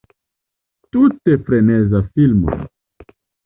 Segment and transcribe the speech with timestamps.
[0.95, 2.59] Tute freneza filmo.